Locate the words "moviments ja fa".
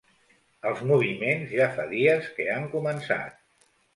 0.91-1.85